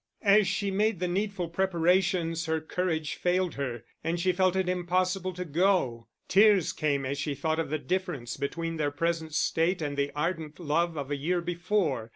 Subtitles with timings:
[0.23, 5.31] As she made the needful preparations her courage failed her, and she felt it impossible
[5.33, 6.07] to go.
[6.27, 10.59] Tears came as she thought of the difference between their present state and the ardent
[10.59, 12.09] love of a year before.